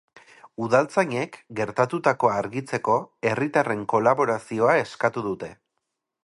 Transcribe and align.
Udaltzainek, 0.67 1.35
gertatutakoa 1.59 2.31
argitzeko, 2.45 2.95
herritarren 3.33 3.85
kolaborazioa 3.95 4.75
eskatu 4.87 5.25
dute. 5.29 5.53